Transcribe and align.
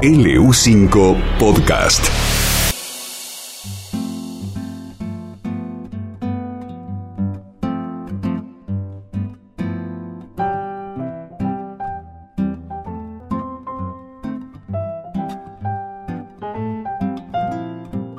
LU5 0.00 1.16
Podcast. 1.40 2.06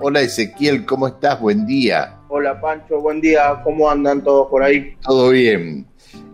Hola 0.02 0.20
Ezequiel, 0.20 0.86
¿cómo 0.86 1.08
estás? 1.08 1.40
Buen 1.40 1.66
día. 1.66 2.18
Hola 2.28 2.60
Pancho, 2.60 3.00
buen 3.00 3.22
día. 3.22 3.62
¿Cómo 3.64 3.90
andan 3.90 4.22
todos 4.22 4.50
por 4.50 4.64
ahí? 4.64 4.98
Todo 5.02 5.30
bien. 5.30 5.88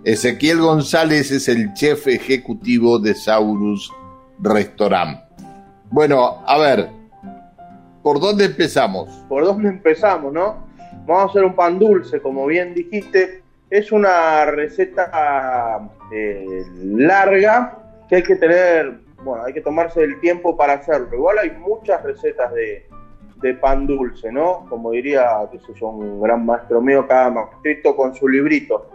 Ezequiel 0.04 0.60
González 0.60 1.30
es 1.30 1.48
el 1.50 1.72
chef 1.76 2.08
ejecutivo 2.08 2.98
de 2.98 3.14
Saurus 3.14 3.92
Restaurant. 4.40 5.25
Bueno, 5.92 6.44
a 6.46 6.58
ver, 6.58 6.90
¿por 8.02 8.20
dónde 8.20 8.46
empezamos? 8.46 9.10
¿Por 9.30 9.46
dónde 9.46 9.70
empezamos, 9.70 10.34
no? 10.34 10.66
Vamos 11.06 11.24
a 11.24 11.30
hacer 11.30 11.46
un 11.46 11.56
pan 11.56 11.78
dulce, 11.78 12.20
como 12.22 12.46
bien 12.48 12.74
dijiste. 12.74 13.44
Es 13.70 13.92
una 13.92 14.46
receta 14.46 15.90
eh, 16.12 16.66
larga 16.84 17.78
que 18.10 18.18
hay 18.18 18.24
que 18.24 18.36
tener, 18.36 19.00
bueno, 19.24 19.44
hay 19.44 19.54
que 19.54 19.62
tomarse 19.62 20.04
el 20.04 20.20
tiempo 20.20 20.58
para 20.58 20.74
hacerlo. 20.74 21.10
Igual 21.14 21.38
hay 21.40 21.52
muchas 21.52 22.02
recetas 22.04 22.52
de, 22.54 22.88
pan 23.62 23.86
dulce, 23.86 24.32
¿no? 24.32 24.66
Como 24.68 24.90
diría, 24.90 25.48
que 25.52 25.60
sé 25.60 25.80
yo, 25.80 25.90
un 25.90 26.20
gran 26.20 26.48
maestro 26.48 26.82
mío, 26.82 27.06
cada 27.08 27.30
maestrito 27.30 27.96
con 27.96 28.16
su 28.16 28.28
librito. 28.28 28.90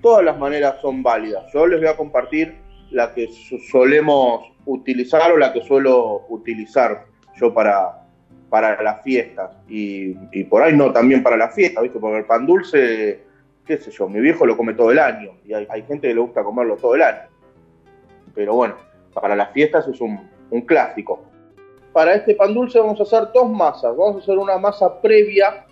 Todas 0.00 0.24
las 0.24 0.38
maneras 0.38 0.76
son 0.80 1.02
válidas. 1.02 1.44
Yo 1.52 1.66
les 1.66 1.80
voy 1.80 1.88
a 1.88 1.96
compartir 1.96 2.56
la 2.90 3.12
que 3.12 3.28
solemos 3.70 4.52
utilizar 4.64 5.32
o 5.32 5.36
la 5.36 5.52
que 5.52 5.62
suelo 5.62 6.26
utilizar 6.28 7.06
yo 7.36 7.52
para, 7.52 8.06
para 8.48 8.82
las 8.82 9.02
fiestas. 9.02 9.50
Y, 9.68 10.14
por 10.44 10.62
ahí 10.62 10.76
no, 10.76 10.92
también 10.92 11.22
para 11.22 11.36
las 11.36 11.54
fiestas, 11.54 11.82
¿viste? 11.82 11.98
Porque 11.98 12.18
el 12.18 12.24
pan 12.24 12.46
dulce, 12.46 13.22
qué 13.64 13.78
sé 13.78 13.90
yo, 13.90 14.08
mi 14.08 14.20
viejo 14.20 14.46
lo 14.46 14.56
come 14.56 14.74
todo 14.74 14.90
el 14.90 14.98
año 14.98 15.32
y 15.44 15.54
hay, 15.54 15.82
gente 15.82 16.08
que 16.08 16.14
le 16.14 16.20
gusta 16.20 16.42
comerlo 16.42 16.76
todo 16.76 16.94
el 16.94 17.02
año. 17.02 17.28
Pero 18.34 18.54
bueno, 18.54 18.76
para 19.14 19.34
las 19.34 19.52
fiestas 19.52 19.88
es 19.88 20.00
un, 20.00 20.28
un 20.50 20.60
clásico. 20.62 21.22
Para 21.92 22.14
este 22.14 22.34
pan 22.34 22.52
dulce 22.52 22.78
vamos 22.78 23.00
a 23.00 23.04
hacer 23.04 23.28
dos 23.32 23.48
masas. 23.50 23.96
Vamos 23.96 24.16
a 24.16 24.18
hacer 24.18 24.36
una 24.36 24.58
masa 24.58 25.00
previa 25.00 25.64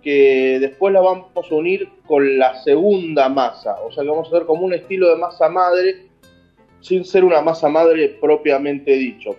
que 0.00 0.58
después 0.60 0.92
la 0.92 1.00
vamos 1.00 1.30
a 1.34 1.54
unir 1.54 1.88
con 2.06 2.38
la 2.38 2.62
segunda 2.62 3.28
masa. 3.28 3.76
O 3.82 3.90
sea 3.90 4.04
que 4.04 4.10
vamos 4.10 4.28
a 4.28 4.36
hacer 4.36 4.46
como 4.46 4.64
un 4.64 4.74
estilo 4.74 5.08
de 5.08 5.16
masa 5.16 5.48
madre 5.48 6.11
sin 6.82 7.04
ser 7.04 7.24
una 7.24 7.40
masa 7.40 7.68
madre 7.68 8.08
propiamente 8.20 8.92
dicho, 8.92 9.36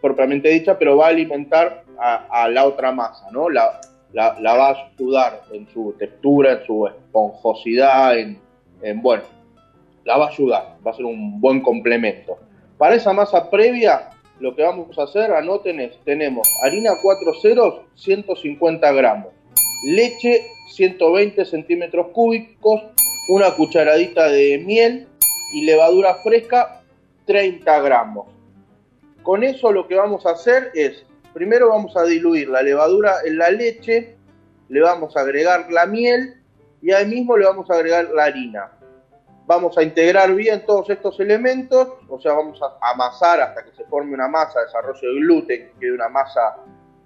propiamente 0.00 0.48
dicha, 0.48 0.78
pero 0.78 0.96
va 0.96 1.06
a 1.06 1.10
alimentar 1.10 1.84
a, 1.98 2.48
la 2.48 2.66
otra 2.66 2.90
masa, 2.90 3.30
¿no? 3.30 3.50
La, 3.50 3.80
la, 4.12 4.32
va 4.40 4.70
a 4.70 4.90
ayudar 4.94 5.42
en 5.52 5.68
su 5.68 5.94
textura, 5.98 6.52
en 6.52 6.66
su 6.66 6.86
esponjosidad, 6.86 8.18
en, 8.18 8.40
bueno, 9.02 9.22
la 10.04 10.16
va 10.16 10.26
a 10.26 10.28
ayudar, 10.30 10.76
va 10.84 10.90
a 10.90 10.94
ser 10.94 11.04
un 11.04 11.38
buen 11.40 11.60
complemento. 11.60 12.38
Para 12.78 12.94
esa 12.94 13.12
masa 13.12 13.50
previa, 13.50 14.10
lo 14.40 14.54
que 14.56 14.62
vamos 14.62 14.98
a 14.98 15.02
hacer, 15.02 15.32
anoten 15.32 15.90
tenemos 16.04 16.48
harina 16.62 16.92
4 17.02 17.34
ceros, 17.42 17.80
150 17.96 18.90
gramos, 18.92 19.32
leche, 19.84 20.46
120 20.72 21.44
centímetros 21.44 22.08
cúbicos, 22.08 22.82
una 23.28 23.50
cucharadita 23.50 24.28
de 24.28 24.62
miel 24.64 25.08
y 25.52 25.64
levadura 25.64 26.14
fresca, 26.16 26.82
30 27.26 27.80
gramos. 27.80 28.26
Con 29.22 29.42
eso 29.42 29.72
lo 29.72 29.86
que 29.88 29.96
vamos 29.96 30.24
a 30.24 30.30
hacer 30.30 30.70
es, 30.74 31.04
primero 31.34 31.68
vamos 31.68 31.96
a 31.96 32.04
diluir 32.04 32.48
la 32.48 32.62
levadura 32.62 33.16
en 33.24 33.38
la 33.38 33.50
leche, 33.50 34.16
le 34.68 34.80
vamos 34.80 35.16
a 35.16 35.20
agregar 35.20 35.70
la 35.70 35.86
miel 35.86 36.40
y 36.80 36.92
ahí 36.92 37.06
mismo 37.06 37.36
le 37.36 37.44
vamos 37.44 37.68
a 37.70 37.74
agregar 37.74 38.08
la 38.10 38.24
harina. 38.24 38.72
Vamos 39.46 39.76
a 39.78 39.82
integrar 39.82 40.34
bien 40.34 40.64
todos 40.64 40.90
estos 40.90 41.20
elementos, 41.20 41.88
o 42.08 42.20
sea, 42.20 42.32
vamos 42.32 42.60
a 42.62 42.90
amasar 42.90 43.40
hasta 43.40 43.64
que 43.64 43.72
se 43.72 43.84
forme 43.84 44.14
una 44.14 44.28
masa, 44.28 44.60
desarrollo 44.60 45.00
de 45.00 45.20
gluten, 45.20 45.68
que 45.68 45.72
quede 45.80 45.92
una 45.92 46.08
masa 46.08 46.56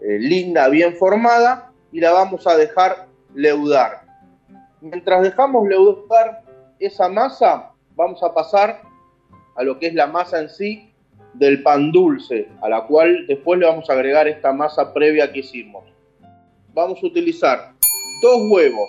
eh, 0.01 0.19
linda, 0.19 0.69
bien 0.69 0.97
formada, 0.97 1.71
y 1.93 2.01
la 2.01 2.13
vamos 2.13 2.47
a 2.47 2.57
dejar 2.57 3.09
leudar. 3.35 4.03
Mientras 4.81 5.23
dejamos 5.23 5.69
leudar 5.69 6.43
esa 6.79 7.09
masa, 7.09 7.73
vamos 7.95 8.23
a 8.23 8.33
pasar 8.33 8.81
a 9.61 9.63
lo 9.63 9.79
que 9.79 9.89
es 9.89 9.95
la 9.95 10.07
masa 10.07 10.41
en 10.41 10.49
sí 10.49 10.91
del 11.35 11.63
pan 11.63 11.93
dulce, 11.93 12.49
a 12.63 12.69
la 12.71 12.87
cual 12.87 13.27
después 13.27 13.61
le 13.61 13.67
vamos 13.67 13.91
a 13.91 13.93
agregar 13.93 14.27
esta 14.27 14.55
masa 14.55 14.95
previa 14.95 15.31
que 15.31 15.41
hicimos. 15.41 15.85
Vamos 16.73 16.99
a 17.03 17.07
utilizar 17.07 17.75
dos 18.23 18.41
huevos, 18.51 18.89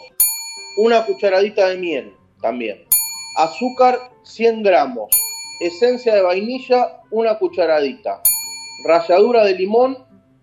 una 0.77 1.05
cucharadita 1.05 1.67
de 1.67 1.77
miel 1.77 2.13
también, 2.41 2.85
azúcar 3.35 3.99
100 4.23 4.63
gramos, 4.63 5.09
esencia 5.59 6.15
de 6.15 6.21
vainilla 6.21 7.01
una 7.11 7.38
cucharadita, 7.38 8.21
ralladura 8.85 9.43
de 9.43 9.55
limón 9.55 9.97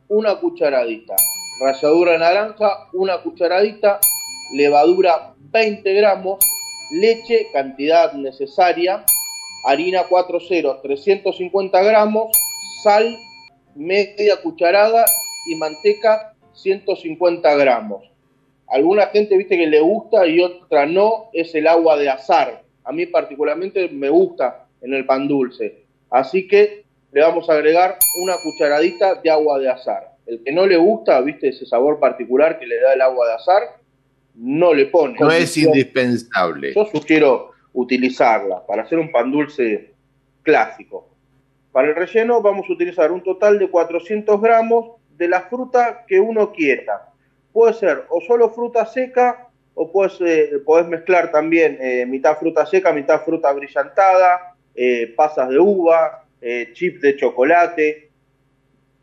una 0.09 0.35
cucharadita, 0.35 1.17
ralladura 1.59 2.13
de 2.13 2.19
naranja 2.19 2.91
una 2.93 3.23
cucharadita, 3.23 3.99
levadura 4.53 5.33
20 5.39 5.91
gramos, 5.95 6.39
leche 6.91 7.47
cantidad 7.51 8.13
necesaria, 8.13 9.07
harina 9.65 10.05
4 10.09 10.41
ceros 10.41 10.83
350 10.83 11.83
gramos, 11.83 12.31
sal 12.83 13.17
media 13.75 14.37
cucharada 14.43 15.05
y 15.47 15.57
manteca 15.57 16.35
150 16.53 17.55
gramos. 17.57 18.05
Alguna 18.69 19.07
gente 19.07 19.37
viste 19.37 19.57
que 19.57 19.67
le 19.67 19.81
gusta 19.81 20.27
y 20.27 20.41
otra 20.41 20.85
no, 20.87 21.31
es 21.33 21.55
el 21.55 21.67
agua 21.67 21.97
de 21.97 22.11
azar. 22.11 22.63
A 22.85 22.93
mí 22.93 23.07
particularmente 23.07 23.89
me 23.89 24.09
gusta 24.11 24.67
en 24.83 24.95
el 24.95 25.07
pan 25.07 25.27
dulce. 25.27 25.85
Así 26.11 26.47
que 26.47 26.85
le 27.13 27.23
vamos 27.23 27.49
a 27.49 27.55
agregar 27.55 27.97
una 28.23 28.35
cucharadita 28.43 29.15
de 29.17 29.31
agua 29.31 29.59
de 29.59 29.71
azar. 29.71 30.13
El 30.27 30.43
que 30.45 30.53
no 30.53 30.67
le 30.67 30.77
gusta, 30.77 31.21
viste 31.23 31.49
ese 31.49 31.65
sabor 31.65 31.99
particular 31.99 32.59
que 32.59 32.67
le 32.67 32.81
da 32.81 32.93
el 32.93 33.01
agua 33.01 33.27
de 33.29 33.35
azar, 33.35 33.63
no 34.35 34.75
le 34.75 34.87
pone. 34.87 35.17
No 35.19 35.31
es 35.31 35.57
indispensable. 35.57 36.75
Yo 36.75 36.85
sugiero 36.87 37.53
utilizarla 37.79 38.67
para 38.67 38.83
hacer 38.83 38.99
un 38.99 39.13
pan 39.13 39.31
dulce 39.31 39.95
clásico. 40.43 41.09
Para 41.71 41.89
el 41.89 41.95
relleno 41.95 42.43
vamos 42.43 42.69
a 42.69 42.73
utilizar 42.73 43.13
un 43.13 43.23
total 43.23 43.57
de 43.59 43.71
400 43.71 44.41
gramos 44.41 44.97
de 45.17 45.29
la 45.29 45.43
fruta 45.43 46.05
que 46.09 46.19
uno 46.19 46.51
quiera. 46.53 47.13
Puede 47.53 47.75
ser 47.75 48.05
o 48.09 48.21
solo 48.21 48.51
fruta 48.51 48.85
seca 48.85 49.49
o 49.75 49.93
puedes, 49.93 50.21
eh, 50.21 50.61
mezclar 50.89 51.31
también 51.31 51.79
eh, 51.81 52.05
mitad 52.05 52.37
fruta 52.37 52.67
seca, 52.67 52.93
mitad 52.93 53.23
fruta 53.25 53.53
brillantada, 53.53 54.57
eh, 54.75 55.15
pasas 55.17 55.49
de 55.49 55.61
uva, 55.61 56.25
chips 56.73 57.01
de 57.01 57.17
chocolate. 57.17 58.11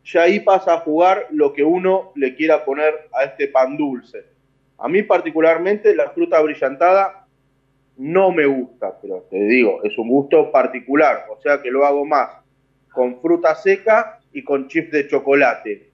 Ya 0.04 0.22
ahí 0.22 0.40
pasa 0.40 0.74
a 0.74 0.80
jugar 0.80 1.28
lo 1.30 1.54
que 1.54 1.64
uno 1.64 2.12
le 2.14 2.34
quiera 2.34 2.62
poner 2.64 3.08
a 3.12 3.24
este 3.24 3.48
pan 3.48 3.76
dulce. 3.76 4.24
A 4.78 4.86
mí 4.88 5.02
particularmente 5.02 5.94
la 5.94 6.10
fruta 6.10 6.40
brillantada 6.42 7.25
no 7.96 8.30
me 8.30 8.46
gusta, 8.46 8.98
pero 9.00 9.26
te 9.30 9.38
digo, 9.38 9.82
es 9.82 9.96
un 9.96 10.08
gusto 10.08 10.50
particular, 10.52 11.26
o 11.30 11.40
sea 11.40 11.62
que 11.62 11.70
lo 11.70 11.86
hago 11.86 12.04
más 12.04 12.28
con 12.96 13.20
fruta 13.20 13.54
seca 13.54 14.20
y 14.32 14.42
con 14.42 14.68
chips 14.68 14.90
de 14.90 15.06
chocolate. 15.06 15.90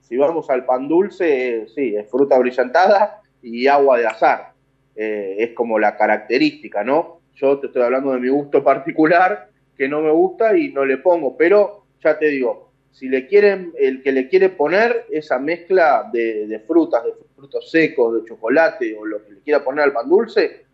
Si 0.00 0.16
vamos 0.16 0.48
al 0.48 0.64
pan 0.64 0.88
dulce, 0.88 1.66
sí, 1.74 1.94
es 1.94 2.10
fruta 2.10 2.38
brillantada 2.38 3.20
y 3.42 3.66
agua 3.66 3.98
de 3.98 4.06
azar. 4.06 4.52
Eh, 4.94 5.36
es 5.38 5.50
como 5.50 5.78
la 5.78 5.96
característica, 5.96 6.82
¿no? 6.82 7.20
Yo 7.34 7.58
te 7.58 7.66
estoy 7.66 7.82
hablando 7.82 8.12
de 8.12 8.20
mi 8.20 8.28
gusto 8.28 8.64
particular, 8.64 9.50
que 9.76 9.86
no 9.86 10.00
me 10.00 10.10
gusta 10.10 10.56
y 10.56 10.72
no 10.72 10.86
le 10.86 10.96
pongo, 10.96 11.36
pero 11.36 11.84
ya 12.02 12.18
te 12.18 12.28
digo, 12.28 12.70
si 12.90 13.10
le 13.10 13.26
quieren, 13.26 13.74
el 13.78 14.02
que 14.02 14.12
le 14.12 14.28
quiere 14.28 14.48
poner 14.48 15.04
esa 15.10 15.38
mezcla 15.38 16.08
de 16.10 16.62
frutas, 16.66 17.04
de 17.04 17.12
frutos 17.34 17.70
secos, 17.70 18.14
de 18.14 18.28
chocolate 18.28 18.96
o 18.96 19.04
lo 19.04 19.22
que 19.22 19.32
le 19.32 19.40
quiera 19.40 19.62
poner 19.62 19.84
al 19.84 19.92
pan 19.92 20.08
dulce, 20.08 20.65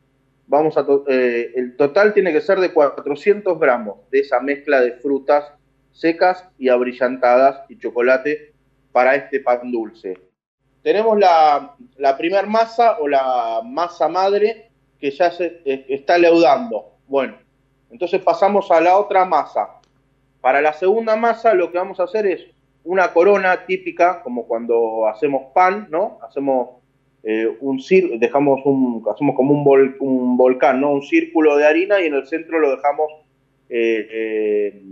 vamos 0.47 0.77
a 0.77 0.87
eh, 1.09 1.53
el 1.55 1.77
total 1.77 2.13
tiene 2.13 2.33
que 2.33 2.41
ser 2.41 2.61
de 2.61 2.73
400 2.73 3.59
gramos 3.59 3.99
de 4.11 4.21
esa 4.21 4.41
mezcla 4.41 4.81
de 4.81 4.93
frutas 4.93 5.53
secas 5.93 6.49
y 6.59 6.69
abrillantadas 6.69 7.65
y 7.69 7.79
chocolate 7.79 8.53
para 8.93 9.15
este 9.15 9.41
pan 9.41 9.71
dulce. 9.71 10.19
Tenemos 10.83 11.19
la, 11.19 11.77
la 11.97 12.19
masa 12.47 12.99
o 12.99 13.09
la 13.09 13.61
masa 13.65 14.09
madre 14.09 14.71
que 14.99 15.11
ya 15.11 15.33
eh, 15.39 15.87
está 15.89 16.19
leudando. 16.19 16.97
Bueno, 17.07 17.37
entonces 17.91 18.21
pasamos 18.23 18.71
a 18.71 18.81
la 18.81 18.99
otra 18.99 19.25
masa. 19.25 19.81
Para 20.41 20.61
la 20.61 20.73
segunda 20.73 21.15
masa 21.15 21.55
lo 21.55 21.71
que 21.71 21.79
vamos 21.79 22.01
a 22.01 22.05
hacer 22.05 22.27
es 22.27 22.47
una 22.85 23.13
corona 23.13 23.65
típica, 23.65 24.23
como 24.23 24.47
cuando 24.47 25.07
hacemos 25.07 25.53
pan, 25.55 25.87
¿no? 25.91 26.19
Hacemos 26.23 26.82
eh, 27.25 27.57
un 27.61 27.81
dejamos 28.19 28.61
un, 28.65 29.05
hacemos 29.09 29.37
como 29.37 29.55
un, 29.55 29.97
un 30.01 30.37
volcán, 30.37 30.81
¿no? 30.81 30.93
Un 30.93 31.03
círculo 31.03 31.57
de 31.57 31.67
harina 31.67 32.01
y 32.01 32.07
en 32.07 32.15
el 32.15 32.27
centro 32.27 32.59
lo 32.59 32.75
dejamos 32.75 33.13
eh, 33.69 34.09
eh, 34.11 34.83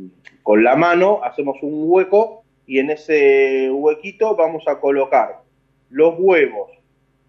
con 0.43 0.63
la 0.63 0.77
mano, 0.77 1.21
hacemos 1.25 1.57
un 1.63 1.85
hueco 1.91 2.45
y 2.67 2.79
en 2.79 2.91
ese 2.91 3.71
huequito 3.71 4.37
vamos 4.37 4.65
a 4.69 4.81
colocar 4.81 5.41
los 5.91 6.15
huevos, 6.19 6.71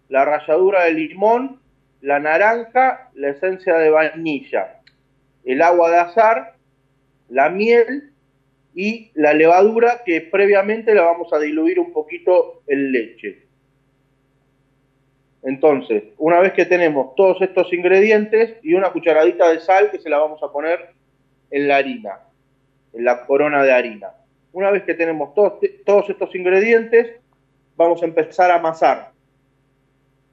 la 0.08 0.24
ralladura 0.24 0.84
de 0.84 0.94
limón, 0.94 1.60
la 2.00 2.20
naranja, 2.20 3.10
la 3.14 3.30
esencia 3.30 3.76
de 3.78 3.90
vainilla, 3.90 4.80
el 5.44 5.62
agua 5.62 5.90
de 5.90 5.96
azar, 5.96 6.54
la 7.28 7.50
miel 7.50 8.12
y 8.74 9.10
la 9.14 9.34
levadura 9.34 10.02
que 10.06 10.20
previamente 10.20 10.94
la 10.94 11.02
vamos 11.02 11.32
a 11.32 11.38
diluir 11.38 11.80
un 11.80 11.92
poquito 11.92 12.62
en 12.68 12.92
leche. 12.92 13.51
Entonces, 15.42 16.04
una 16.18 16.40
vez 16.40 16.52
que 16.52 16.66
tenemos 16.66 17.14
todos 17.16 17.42
estos 17.42 17.72
ingredientes 17.72 18.58
y 18.62 18.74
una 18.74 18.90
cucharadita 18.90 19.50
de 19.50 19.60
sal 19.60 19.90
que 19.90 19.98
se 19.98 20.08
la 20.08 20.18
vamos 20.18 20.42
a 20.42 20.52
poner 20.52 20.90
en 21.50 21.68
la 21.68 21.76
harina, 21.76 22.20
en 22.92 23.04
la 23.04 23.26
corona 23.26 23.62
de 23.62 23.72
harina. 23.72 24.10
Una 24.52 24.70
vez 24.70 24.84
que 24.84 24.94
tenemos 24.94 25.34
todos, 25.34 26.08
estos 26.08 26.34
ingredientes, 26.34 27.20
vamos 27.76 28.02
a 28.02 28.06
empezar 28.06 28.50
a 28.50 28.56
amasar. 28.56 29.10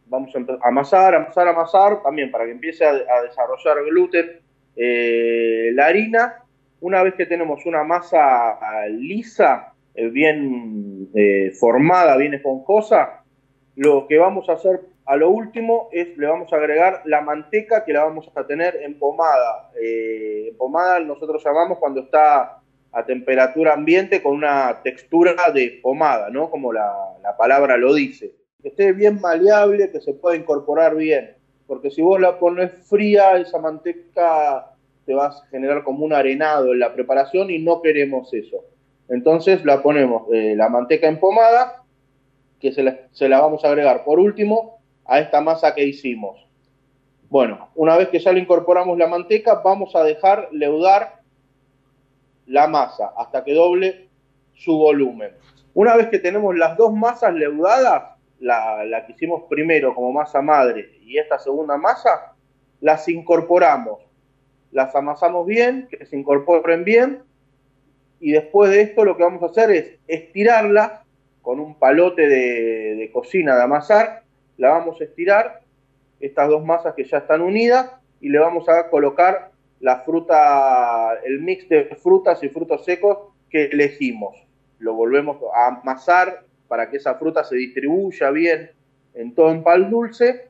Vamos 0.06 0.33
a 0.35 0.67
amasar, 0.67 1.15
amasar, 1.15 1.47
amasar, 1.47 2.03
también 2.03 2.29
para 2.29 2.45
que 2.45 2.51
empiece 2.51 2.85
a, 2.85 2.94
desarrollar 2.94 3.83
gluten 3.85 4.39
eh, 4.75 5.71
la 5.73 5.88
harina. 5.88 6.44
Una 6.81 7.01
vez 7.03 7.15
que 7.15 7.25
tenemos 7.25 7.65
una 7.65 7.83
masa 7.83 8.59
lisa, 8.89 9.73
eh, 9.95 10.07
bien 10.09 11.09
eh, 11.15 11.51
formada, 11.59 12.15
bien 12.17 12.33
esponjosa, 12.33 13.23
lo 13.75 14.07
que 14.07 14.17
vamos 14.17 14.50
a 14.50 14.53
hacer 14.53 14.81
a 15.09 15.15
lo 15.15 15.31
último 15.31 15.89
es 15.91 16.15
le 16.19 16.27
vamos 16.27 16.53
a 16.53 16.57
agregar 16.57 17.01
la 17.06 17.21
manteca 17.21 17.83
que 17.83 17.94
la 17.94 18.03
vamos 18.03 18.29
a 18.35 18.45
tener 18.45 18.75
en 18.83 19.00
pomada. 19.00 19.71
Eh, 19.81 20.56
nosotros 21.03 21.44
llamamos 21.44 21.79
cuando 21.79 22.01
está 22.01 22.61
a 22.91 23.06
temperatura 23.07 23.73
ambiente 23.73 24.21
con 24.21 24.35
una 24.35 24.81
textura 24.83 25.33
de 25.51 25.79
pomada, 25.81 26.29
¿no? 26.29 26.51
Como 26.51 26.71
la, 26.71 26.94
palabra 27.39 27.75
lo 27.75 27.95
dice. 27.95 28.35
Que 28.61 28.67
esté 28.67 28.94
bien 28.94 29.19
maleable, 29.19 29.89
que 29.91 30.00
se 30.00 30.13
pueda 30.13 30.38
incorporar 30.38 30.95
bien. 30.95 31.38
Porque 31.65 31.89
si 31.89 32.03
vos 32.03 32.21
la 32.21 32.38
pones 32.38 32.71
fría, 32.88 33.35
esa 33.38 33.57
manteca 33.57 34.75
te 35.07 35.15
va 35.15 35.25
a 35.25 35.47
generar 35.50 35.83
como 35.83 36.05
un 36.05 36.13
arenado 36.13 36.71
en 36.71 36.77
la 36.77 36.94
preparación 36.94 37.50
y 37.50 37.57
no 37.57 37.81
queremos 37.81 38.31
eso. 38.31 38.63
Entonces 39.07 39.65
la 39.65 39.81
ponemos 39.81 40.31
eh, 40.31 40.53
la 40.55 40.69
manteca 40.69 41.07
en 41.07 41.19
pomada, 41.19 41.83
que 42.59 42.71
se 42.71 43.27
la 43.27 43.41
vamos 43.41 43.65
a 43.65 43.69
agregar 43.69 44.03
por 44.03 44.19
último 44.19 44.78
a 45.09 45.19
esta 45.19 45.41
masa 45.41 45.73
que 45.73 45.83
hicimos. 45.83 46.38
Bueno, 47.29 47.69
una 47.75 47.97
vez 47.97 48.09
que 48.09 48.19
ya 48.19 48.31
le 48.31 48.39
incorporamos 48.39 48.97
la 48.97 49.07
manteca, 49.07 49.56
vamos 49.56 49.95
a 49.95 50.03
dejar 50.03 50.50
leudar 50.51 51.21
la 52.45 52.67
masa 52.67 53.11
hasta 53.17 53.44
que 53.44 53.53
doble 53.53 54.07
su 54.53 54.77
volumen. 54.77 55.31
Una 55.73 55.95
vez 55.95 56.09
que 56.09 56.19
tenemos 56.19 56.56
las 56.56 56.77
dos 56.77 56.94
masas 56.94 57.33
leudadas, 57.33 58.17
la, 58.39 59.03
que 59.06 59.13
hicimos 59.13 59.44
primero 59.50 59.94
como 59.94 60.11
masa 60.11 60.41
madre 60.41 60.91
y 61.01 61.17
esta 61.17 61.39
segunda 61.39 61.75
masa, 61.77 62.33
las 62.79 63.07
incorporamos, 63.09 64.00
las 64.71 64.95
amasamos 64.95 65.45
bien, 65.45 65.88
que 65.89 66.05
se 66.05 66.17
incorporen 66.17 66.83
bien, 66.83 67.23
y 68.19 68.31
después 68.31 68.69
de 68.71 68.81
esto 68.81 69.05
lo 69.05 69.17
que 69.17 69.23
vamos 69.23 69.41
a 69.41 69.47
hacer 69.47 69.71
es 69.71 70.00
estirarlas 70.07 71.01
con 71.41 71.59
un 71.59 71.75
palote 71.75 72.27
de, 72.27 72.95
de 72.95 73.12
cocina 73.12 73.55
de 73.55 73.63
amasar 73.63 74.23
la 74.59 74.71
vamos 74.71 75.00
a 75.00 75.06
estirar, 75.06 75.61
estas 76.19 76.50
dos 76.50 76.63
masas 76.63 76.94
que 76.94 77.06
ya 77.06 77.19
están 77.19 77.41
unidas, 77.41 77.91
y 78.19 78.27
le 78.27 78.39
vamos 78.39 78.67
a 78.67 78.89
colocar 78.89 79.51
la 79.79 80.01
fruta, 80.01 81.13
el 81.23 81.39
mix 81.39 81.69
de 81.69 81.85
frutas 81.95 82.44
y 82.44 82.50
frutos 82.50 82.83
secos 82.83 83.17
que 83.50 83.65
elegimos. 83.65 84.35
Lo 84.79 84.94
volvemos 84.94 85.38
a 85.56 85.67
amasar 85.67 86.44
para 86.67 86.89
que 86.89 86.97
esa 86.97 87.15
fruta 87.15 87.45
se 87.45 87.56
distribuya 87.56 88.29
bien 88.31 88.71
en 89.13 89.33
todo 89.33 89.50
el 89.51 89.63
pan 89.63 89.89
dulce 89.89 90.50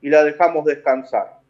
y 0.00 0.08
la 0.08 0.24
dejamos 0.24 0.64
descansar. 0.64 1.40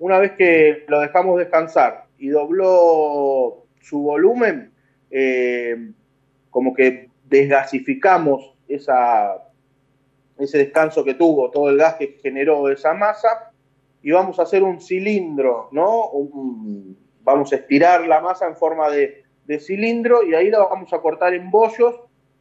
Una 0.00 0.18
vez 0.18 0.32
que 0.32 0.84
lo 0.88 1.00
dejamos 1.00 1.38
descansar 1.38 2.06
y 2.18 2.28
dobló 2.28 3.64
su 3.80 4.02
volumen, 4.02 4.72
eh, 5.12 5.92
como 6.50 6.74
que 6.74 7.10
desgasificamos 7.26 8.56
esa, 8.66 9.44
ese 10.44 10.58
descanso 10.58 11.04
que 11.04 11.14
tuvo, 11.14 11.50
todo 11.50 11.68
el 11.68 11.76
gas 11.76 11.94
que 11.94 12.18
generó 12.22 12.68
esa 12.70 12.94
masa, 12.94 13.50
y 14.02 14.10
vamos 14.10 14.38
a 14.38 14.42
hacer 14.42 14.62
un 14.62 14.80
cilindro, 14.80 15.68
¿no? 15.72 16.10
vamos 17.24 17.52
a 17.52 17.56
estirar 17.56 18.06
la 18.06 18.20
masa 18.20 18.46
en 18.46 18.54
forma 18.54 18.90
de, 18.90 19.22
cilindro 19.60 20.22
y 20.22 20.34
ahí 20.34 20.50
la 20.50 20.60
vamos 20.60 20.92
a 20.92 20.98
cortar 20.98 21.34
en 21.34 21.50
bollos 21.50 21.94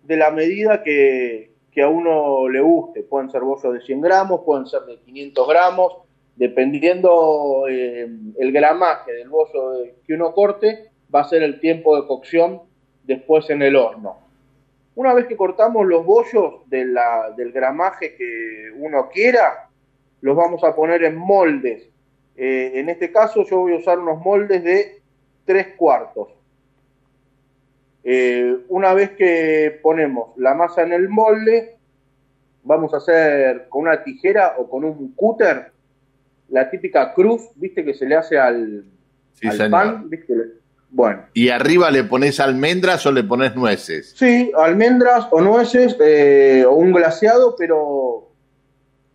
de 0.04 0.18
la 0.18 0.32
medida 0.32 0.84
que, 0.84 1.52
a 1.82 1.88
uno 1.88 2.48
le 2.50 2.62
guste. 2.62 3.04
Pueden 3.04 3.30
ser 3.32 3.42
bollos 3.42 3.74
de 3.74 3.82
100 3.82 4.02
gramos, 4.02 4.42
pueden 4.46 4.66
ser 4.68 4.82
de 4.82 4.98
500 5.00 5.48
gramos, 5.48 5.94
dependiendo 6.36 7.66
eh, 7.70 8.10
el 8.38 8.52
gramaje 8.52 9.14
del 9.14 9.30
bollo 9.30 9.84
que 10.06 10.14
uno 10.14 10.34
corte, 10.34 10.92
va 11.14 11.22
a 11.22 11.30
ser 11.30 11.44
el 11.44 11.60
tiempo 11.60 11.96
de 11.96 12.08
cocción 12.08 12.62
después 13.04 13.50
en 13.50 13.62
el 13.62 13.76
horno. 13.76 14.18
Una 14.96 15.14
vez 15.14 15.26
que 15.26 15.38
cortamos 15.38 15.88
los 15.88 16.06
bollos 16.06 16.70
del 16.70 17.52
gramaje 17.52 18.16
que 18.16 18.72
uno 18.76 19.10
quiera, 19.10 19.70
los 20.22 20.36
vamos 20.36 20.64
a 20.64 20.76
poner 20.76 21.04
en 21.04 21.16
moldes. 21.16 21.90
Eh, 22.36 22.72
en 22.76 22.90
este 22.90 23.12
caso 23.12 23.44
yo 23.44 23.60
voy 23.60 23.74
a 23.74 23.78
usar 23.78 24.00
unos 24.00 24.24
moldes 24.24 24.64
de 24.64 25.02
tres 25.46 25.68
cuartos. 25.76 26.30
Eh, 28.04 28.58
una 28.70 28.94
vez 28.94 29.12
que 29.12 29.80
ponemos 29.82 30.38
la 30.38 30.54
masa 30.54 30.84
en 30.84 30.94
el 30.94 31.10
molde, 31.10 31.78
vamos 32.64 32.94
a 32.94 32.98
hacer 32.98 33.68
con 33.70 33.84
una 33.84 34.04
tijera 34.04 34.56
o 34.58 34.70
con 34.70 34.84
un 34.84 35.14
cúter 35.14 35.72
la 36.50 36.70
típica 36.70 37.14
cruz, 37.14 37.50
viste 37.56 37.84
que 37.84 37.94
se 37.94 38.06
le 38.06 38.16
hace 38.16 38.38
al, 38.38 38.86
pan, 39.72 40.10
¿viste? 40.10 40.34
Bueno. 40.94 41.26
¿Y 41.34 41.50
arriba 41.50 41.90
le 41.90 42.04
pones 42.04 42.40
almendras 42.40 43.04
o 43.08 43.12
le 43.12 43.24
pones 43.24 43.56
nueces? 43.56 44.14
Sí, 44.16 44.52
almendras 44.56 45.28
o 45.32 45.42
nueces 45.42 45.98
eh, 46.00 46.64
o 46.68 46.74
un 46.74 46.94
glaseado, 46.94 47.56
pero 47.58 48.30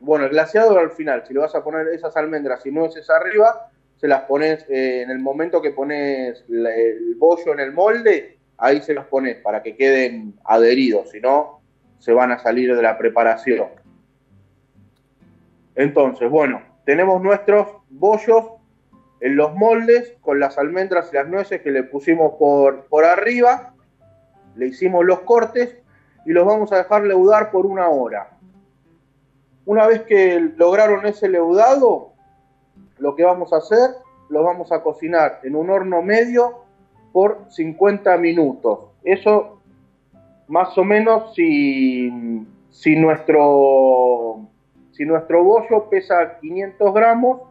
bueno, 0.00 0.24
el 0.24 0.32
glaseado 0.32 0.76
al 0.76 0.90
final. 0.90 1.22
Si 1.26 1.32
le 1.32 1.38
vas 1.38 1.54
a 1.54 1.62
poner 1.62 1.86
esas 1.94 2.16
almendras 2.16 2.66
y 2.66 2.72
nueces 2.72 3.08
arriba, 3.08 3.70
se 3.96 4.08
las 4.08 4.22
pones 4.22 4.68
eh, 4.68 5.02
en 5.02 5.10
el 5.10 5.20
momento 5.20 5.62
que 5.62 5.70
pones 5.70 6.44
el 6.48 7.14
bollo 7.16 7.52
en 7.52 7.60
el 7.60 7.72
molde, 7.72 8.38
ahí 8.56 8.82
se 8.82 8.92
los 8.92 9.06
pones 9.06 9.36
para 9.36 9.62
que 9.62 9.76
queden 9.76 10.34
adheridos, 10.44 11.10
si 11.10 11.20
no, 11.20 11.60
se 12.00 12.12
van 12.12 12.32
a 12.32 12.40
salir 12.40 12.74
de 12.74 12.82
la 12.82 12.98
preparación. 12.98 13.68
Entonces, 15.76 16.28
bueno, 16.28 16.60
tenemos 16.84 17.22
nuestros 17.22 17.68
bollos 17.88 18.57
en 19.20 19.36
los 19.36 19.54
moldes 19.54 20.14
con 20.20 20.38
las 20.40 20.58
almendras 20.58 21.10
y 21.12 21.16
las 21.16 21.28
nueces 21.28 21.60
que 21.62 21.70
le 21.70 21.82
pusimos 21.82 22.34
por, 22.38 22.84
por 22.86 23.04
arriba, 23.04 23.74
le 24.56 24.66
hicimos 24.66 25.04
los 25.04 25.20
cortes 25.20 25.76
y 26.24 26.32
los 26.32 26.46
vamos 26.46 26.72
a 26.72 26.78
dejar 26.78 27.04
leudar 27.04 27.50
por 27.50 27.66
una 27.66 27.88
hora. 27.88 28.30
Una 29.64 29.86
vez 29.86 30.02
que 30.02 30.40
lograron 30.56 31.06
ese 31.06 31.28
leudado, 31.28 32.12
lo 32.98 33.14
que 33.14 33.24
vamos 33.24 33.52
a 33.52 33.58
hacer, 33.58 33.90
los 34.28 34.44
vamos 34.44 34.72
a 34.72 34.82
cocinar 34.82 35.40
en 35.42 35.56
un 35.56 35.70
horno 35.70 36.02
medio 36.02 36.64
por 37.12 37.46
50 37.50 38.16
minutos. 38.18 38.80
Eso 39.04 39.58
más 40.48 40.76
o 40.78 40.84
menos 40.84 41.34
si, 41.34 42.10
si, 42.70 42.96
nuestro, 42.96 44.40
si 44.92 45.04
nuestro 45.04 45.44
bollo 45.44 45.88
pesa 45.88 46.38
500 46.40 46.94
gramos, 46.94 47.42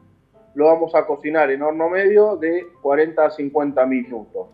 lo 0.57 0.65
vamos 0.65 0.95
a 0.95 1.05
cocinar 1.05 1.51
en 1.51 1.61
horno 1.61 1.87
medio 1.87 2.35
de 2.35 2.65
40 2.81 3.23
a 3.23 3.29
50 3.29 3.85
minutos. 3.85 4.47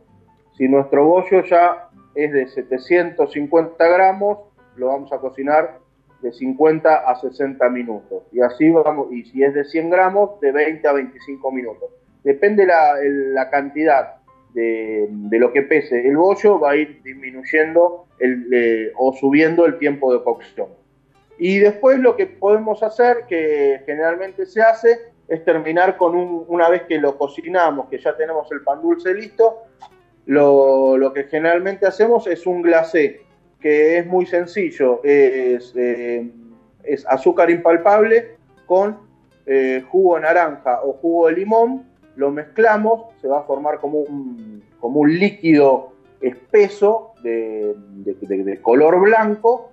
Si 0.57 0.67
nuestro 0.67 1.05
bollo 1.05 1.45
ya 1.45 1.88
es 2.13 2.33
de 2.33 2.45
750 2.45 3.88
gramos, 3.88 4.39
lo 4.75 4.88
vamos 4.88 5.13
a 5.13 5.19
cocinar 5.19 5.79
de 6.22 6.33
50 6.33 7.10
a 7.10 7.15
60 7.15 7.69
minutos. 7.69 8.24
Y 8.33 8.41
así 8.41 8.69
vamos, 8.69 9.13
y 9.13 9.24
si 9.24 9.43
es 9.43 9.53
de 9.53 9.63
100 9.63 9.89
gramos, 9.89 10.41
de 10.41 10.51
20 10.51 10.86
a 10.86 10.91
25 10.91 11.51
minutos. 11.53 11.89
Depende 12.22 12.65
la, 12.65 12.95
la 13.01 13.50
cantidad 13.50 14.15
de, 14.53 15.07
lo 15.31 15.53
que 15.53 15.62
pese 15.62 16.05
el 16.05 16.17
bollo, 16.17 16.60
va 16.60 16.72
a 16.72 16.75
ir 16.75 17.01
disminuyendo 17.01 18.07
el, 18.19 18.91
o 18.98 19.13
subiendo 19.13 19.65
el 19.65 19.77
tiempo 19.77 20.13
de 20.13 20.22
cocción. 20.22 20.67
Y 21.38 21.60
después 21.60 21.98
lo 22.00 22.17
que 22.17 22.25
podemos 22.25 22.83
hacer, 22.83 23.25
que 23.29 23.83
generalmente 23.86 24.45
se 24.45 24.62
hace, 24.62 25.12
es 25.33 25.43
terminar 25.43 25.97
con 25.97 26.15
un, 26.15 26.45
una 26.47 26.69
vez 26.69 26.83
que 26.83 26.99
lo 26.99 27.17
cocinamos, 27.17 27.89
que 27.89 27.97
ya 27.97 28.15
tenemos 28.15 28.51
el 28.51 28.61
pan 28.61 28.81
dulce 28.81 29.13
listo, 29.15 29.63
lo, 30.27 31.11
que 31.13 31.23
generalmente 31.23 31.87
hacemos 31.87 32.27
es 32.27 32.45
un 32.45 32.61
glacé, 32.61 33.21
que 33.59 33.97
es 33.97 34.05
muy 34.05 34.27
sencillo, 34.27 35.01
es, 35.03 35.73
eh, 35.75 36.29
azúcar 37.07 37.49
impalpable 37.49 38.35
con 38.67 38.99
eh, 39.45 39.83
jugo 39.89 40.15
de 40.15 40.21
naranja 40.21 40.81
o 40.83 40.93
jugo 40.93 41.27
de 41.27 41.33
limón 41.33 41.83
lo 42.15 42.29
mezclamos, 42.29 43.05
se 43.19 43.27
va 43.27 43.39
a 43.39 43.43
formar 43.43 43.79
como 43.79 43.99
un, 43.99 44.61
líquido 45.07 45.93
espeso 46.21 47.13
de 47.23 48.59
color 48.61 48.99
blanco 48.99 49.71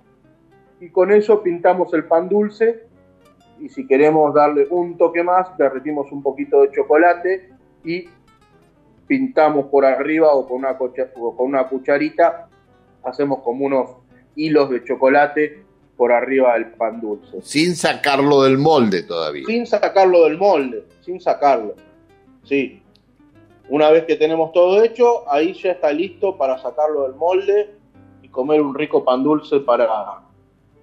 y 0.79 0.89
con 0.89 1.11
eso 1.11 1.43
pintamos 1.43 1.93
el 1.93 2.05
pan 2.05 2.27
dulce 2.27 2.90
y 3.61 3.69
si 3.69 3.85
queremos 3.85 4.33
darle 4.33 4.67
un 4.69 4.97
toque 4.97 5.23
más, 5.23 5.55
derretimos 5.57 6.11
un 6.11 6.23
poquito 6.23 6.61
de 6.61 6.71
chocolate 6.71 7.49
y 7.83 8.09
pintamos 9.07 9.67
por 9.67 9.85
arriba 9.85 10.33
o 10.33 10.47
con 10.47 10.57
una, 10.57 10.77
con 10.77 10.89
una 11.37 11.67
cucharita, 11.67 12.49
hacemos 13.03 13.39
como 13.43 13.65
unos 13.65 13.89
hilos 14.35 14.69
de 14.71 14.83
chocolate 14.83 15.63
por 15.95 16.11
arriba 16.11 16.53
del 16.53 16.71
pan 16.71 16.99
dulce. 16.99 17.41
Sin 17.43 17.75
sacarlo 17.75 18.41
del 18.41 18.57
molde 18.57 19.03
todavía. 19.03 19.45
Sin 19.45 19.67
sacarlo 19.67 20.23
del 20.23 20.37
molde, 20.37 20.85
sin 21.01 21.21
sacarlo. 21.21 21.75
Sí. 22.43 22.81
Una 23.69 23.91
vez 23.91 24.05
que 24.05 24.15
tenemos 24.15 24.51
todo 24.51 24.83
hecho, 24.83 25.31
ahí 25.31 25.53
ya 25.53 25.73
está 25.73 25.91
listo 25.91 26.35
para 26.37 26.57
sacarlo 26.57 27.03
del 27.03 27.13
molde 27.13 27.75
y 28.23 28.27
comer 28.29 28.61
un 28.61 28.73
rico 28.73 29.05
pan 29.05 29.23
dulce 29.23 29.59
para, 29.59 29.87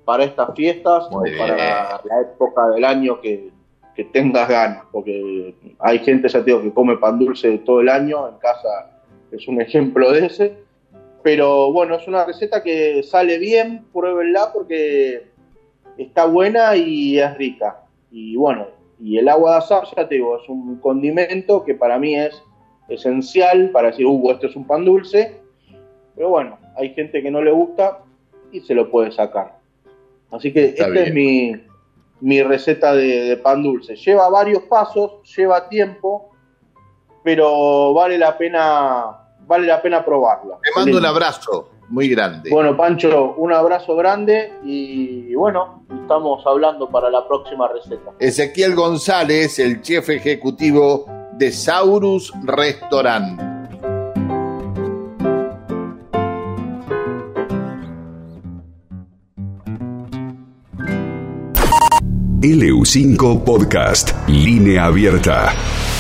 para 0.08 0.24
estas 0.24 0.54
fiestas 0.54 1.06
o 1.10 1.22
para 1.36 2.00
la 2.02 2.20
época 2.22 2.66
del 2.70 2.82
año 2.82 3.20
que, 3.20 3.50
que 3.94 4.04
tengas 4.04 4.48
ganas, 4.48 4.84
porque 4.90 5.54
hay 5.80 5.98
gente, 5.98 6.30
ya 6.30 6.38
te 6.38 6.46
digo, 6.46 6.62
que 6.62 6.72
come 6.72 6.96
pan 6.96 7.18
dulce 7.18 7.58
todo 7.58 7.82
el 7.82 7.90
año, 7.90 8.26
en 8.26 8.38
casa 8.38 9.02
es 9.30 9.46
un 9.46 9.60
ejemplo 9.60 10.10
de 10.10 10.24
ese, 10.24 10.56
pero 11.22 11.70
bueno, 11.74 11.96
es 11.96 12.08
una 12.08 12.24
receta 12.24 12.62
que 12.62 13.02
sale 13.02 13.36
bien, 13.38 13.84
pruébenla 13.92 14.50
porque 14.50 15.26
está 15.98 16.24
buena 16.24 16.74
y 16.74 17.18
es 17.18 17.36
rica. 17.36 17.82
Y 18.10 18.34
bueno, 18.34 18.66
y 18.98 19.18
el 19.18 19.28
agua 19.28 19.50
de 19.50 19.58
azar, 19.58 19.82
ya 19.94 20.08
te 20.08 20.14
digo, 20.14 20.38
es 20.42 20.48
un 20.48 20.76
condimento 20.76 21.66
que 21.66 21.74
para 21.74 21.98
mí 21.98 22.16
es 22.16 22.42
esencial 22.88 23.68
para 23.72 23.88
decir, 23.88 24.06
uh, 24.06 24.30
esto 24.30 24.46
es 24.46 24.56
un 24.56 24.66
pan 24.66 24.86
dulce, 24.86 25.38
pero 26.16 26.30
bueno, 26.30 26.58
hay 26.78 26.94
gente 26.94 27.22
que 27.22 27.30
no 27.30 27.42
le 27.42 27.50
gusta 27.50 27.98
y 28.50 28.60
se 28.60 28.74
lo 28.74 28.90
puede 28.90 29.12
sacar. 29.12 29.57
Así 30.30 30.52
que 30.52 30.66
esta 30.66 30.88
es 30.88 31.12
mi, 31.12 32.42
receta 32.42 32.94
de, 32.94 33.36
pan 33.42 33.62
dulce. 33.62 33.96
Lleva 33.96 34.28
varios 34.28 34.62
pasos, 34.64 35.22
lleva 35.36 35.68
tiempo, 35.68 36.30
pero 37.22 37.94
vale 37.94 38.18
la 38.18 38.36
pena, 38.36 39.04
vale 39.46 39.66
la 39.66 39.80
pena 39.80 40.04
probarla. 40.04 40.58
Te 40.62 40.70
mando 40.78 40.98
un 40.98 41.06
abrazo 41.06 41.70
muy 41.88 42.08
grande. 42.08 42.50
Bueno, 42.50 42.76
Pancho, 42.76 43.34
un 43.36 43.52
abrazo 43.52 43.96
grande 43.96 44.52
y 44.62 45.34
bueno, 45.34 45.84
estamos 46.02 46.46
hablando 46.46 46.88
para 46.88 47.10
la 47.10 47.26
próxima 47.26 47.68
receta. 47.68 48.12
Ezequiel 48.18 48.74
González, 48.74 49.58
el 49.58 49.80
chef 49.80 50.10
ejecutivo 50.10 51.06
de 51.32 51.50
Saurus 51.50 52.32
Restaurant. 52.44 53.47
LU5 62.40 63.42
Podcast, 63.42 64.12
línea 64.28 64.84
abierta. 64.84 65.97